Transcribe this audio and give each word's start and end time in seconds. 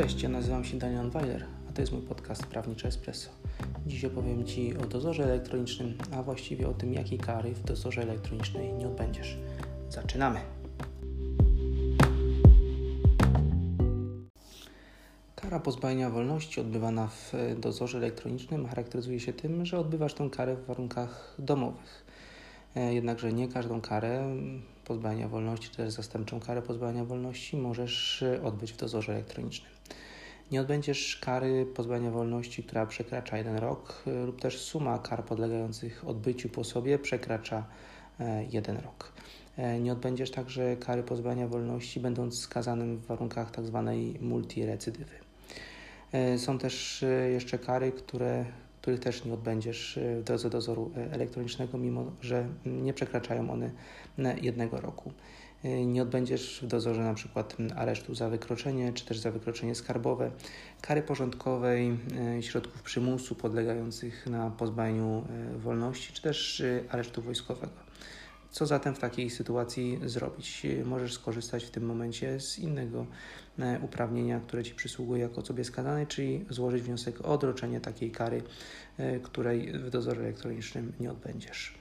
Cześć, 0.00 0.22
ja 0.22 0.28
nazywam 0.28 0.64
się 0.64 0.78
Daniel 0.78 1.10
Weiler, 1.10 1.44
a 1.68 1.72
to 1.72 1.80
jest 1.80 1.92
mój 1.92 2.02
podcast 2.02 2.46
Prawniczy 2.46 2.88
Espresso. 2.88 3.30
Dziś 3.86 4.04
opowiem 4.04 4.44
Ci 4.44 4.76
o 4.76 4.86
dozorze 4.86 5.24
elektronicznym, 5.24 5.98
a 6.12 6.22
właściwie 6.22 6.68
o 6.68 6.74
tym, 6.74 6.94
jakiej 6.94 7.18
kary 7.18 7.54
w 7.54 7.62
dozorze 7.62 8.02
elektronicznej 8.02 8.72
nie 8.72 8.86
odbędziesz. 8.86 9.38
Zaczynamy! 9.90 10.40
Kara 15.36 15.60
pozbawienia 15.60 16.10
wolności 16.10 16.60
odbywana 16.60 17.08
w 17.08 17.32
dozorze 17.60 17.98
elektronicznym 17.98 18.66
charakteryzuje 18.66 19.20
się 19.20 19.32
tym, 19.32 19.66
że 19.66 19.78
odbywasz 19.78 20.14
tę 20.14 20.30
karę 20.30 20.56
w 20.56 20.66
warunkach 20.66 21.34
domowych. 21.38 22.06
E, 22.76 22.94
jednakże 22.94 23.32
nie 23.32 23.48
każdą 23.48 23.80
karę 23.80 24.36
pozbawienia 24.86 25.28
wolności, 25.28 25.70
czy 25.70 25.76
też 25.76 25.92
zastępczą 25.92 26.40
karę 26.40 26.62
pozbawienia 26.62 27.04
wolności 27.04 27.56
możesz 27.56 28.22
e, 28.22 28.42
odbyć 28.42 28.72
w 28.72 28.76
dozorze 28.76 29.12
elektronicznym. 29.12 29.72
Nie 30.50 30.60
odbędziesz 30.60 31.18
kary 31.22 31.66
pozbawienia 31.66 32.10
wolności, 32.10 32.62
która 32.62 32.86
przekracza 32.86 33.38
jeden 33.38 33.56
rok, 33.56 34.02
e, 34.06 34.26
lub 34.26 34.40
też 34.40 34.60
suma 34.60 34.98
kar 34.98 35.24
podlegających 35.24 36.08
odbyciu 36.08 36.48
po 36.48 36.64
sobie 36.64 36.98
przekracza 36.98 37.66
jeden 38.50 38.76
rok. 38.76 39.12
Nie 39.80 39.92
odbędziesz 39.92 40.30
także 40.30 40.76
kary 40.76 41.02
pozbawienia 41.02 41.48
wolności, 41.48 42.00
będąc 42.00 42.38
skazanym 42.38 42.96
w 42.96 43.06
warunkach 43.06 43.50
tzw. 43.50 43.82
Tak 43.86 44.22
multirecydywy. 44.22 45.14
Są 46.36 46.58
też 46.58 47.04
jeszcze 47.32 47.58
kary, 47.58 47.92
które 47.92 48.44
których 48.86 49.00
też 49.00 49.24
nie 49.24 49.34
odbędziesz 49.34 49.98
w 50.20 50.22
drodze 50.22 50.50
dozoru 50.50 50.90
e, 50.96 51.12
elektronicznego, 51.12 51.78
mimo 51.78 52.12
że 52.20 52.48
nie 52.66 52.92
przekraczają 52.92 53.50
one 53.50 53.70
jednego 54.42 54.80
roku. 54.80 55.12
E, 55.64 55.86
nie 55.86 56.02
odbędziesz 56.02 56.60
w 56.62 56.66
dozorze 56.66 57.02
na 57.02 57.14
przykład 57.14 57.56
aresztu 57.76 58.14
za 58.14 58.28
wykroczenie, 58.28 58.92
czy 58.92 59.04
też 59.04 59.18
za 59.18 59.30
wykroczenie 59.30 59.74
skarbowe, 59.74 60.30
kary 60.80 61.02
porządkowej, 61.02 61.98
e, 62.38 62.42
środków 62.42 62.82
przymusu 62.82 63.34
podlegających 63.34 64.26
na 64.26 64.50
pozbawieniu 64.50 65.24
wolności, 65.56 66.12
czy 66.12 66.22
też 66.22 66.62
aresztu 66.90 67.22
wojskowego. 67.22 67.72
Co 68.56 68.66
zatem 68.66 68.94
w 68.94 68.98
takiej 68.98 69.30
sytuacji 69.30 70.00
zrobić? 70.04 70.66
Możesz 70.84 71.14
skorzystać 71.14 71.64
w 71.64 71.70
tym 71.70 71.86
momencie 71.86 72.40
z 72.40 72.58
innego 72.58 73.06
e, 73.58 73.80
uprawnienia, 73.80 74.40
które 74.40 74.64
Ci 74.64 74.74
przysługuje 74.74 75.22
jako 75.22 75.40
osobie 75.40 75.64
skazanej, 75.64 76.06
czyli 76.06 76.44
złożyć 76.50 76.82
wniosek 76.82 77.20
o 77.20 77.24
odroczenie 77.24 77.80
takiej 77.80 78.10
kary, 78.10 78.42
e, 78.98 79.20
której 79.20 79.72
w 79.72 79.90
dozorze 79.90 80.20
elektronicznym 80.20 80.92
nie 81.00 81.10
odbędziesz. 81.10 81.78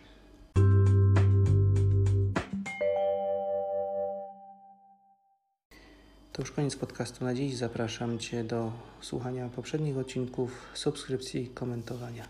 To 6.34 6.42
już 6.42 6.52
koniec 6.52 6.76
podcastu 6.76 7.26
na 7.26 7.34
dziś. 7.34 7.56
Zapraszam 7.56 8.20
Cię 8.20 8.44
do 8.44 8.72
słuchania 9.02 9.50
poprzednich 9.50 9.98
odcinków, 9.98 10.72
subskrypcji, 10.74 11.48
komentowania. 11.48 12.28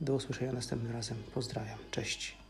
Do 0.00 0.14
usłyszenia 0.14 0.52
następnym 0.52 0.92
razem. 0.92 1.16
Pozdrawiam. 1.34 1.78
Cześć. 1.90 2.45